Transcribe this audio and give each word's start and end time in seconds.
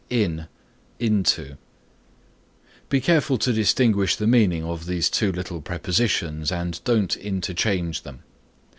IN 0.09 0.47
INTO 0.97 1.57
Be 2.89 2.99
careful 2.99 3.37
to 3.37 3.53
distinguish 3.53 4.15
the 4.15 4.25
meaning 4.25 4.63
of 4.63 4.87
these 4.87 5.11
two 5.11 5.31
little 5.31 5.61
prepositions 5.61 6.51
and 6.51 6.83
don't 6.83 7.15
interchange 7.17 8.01
them. 8.01 8.23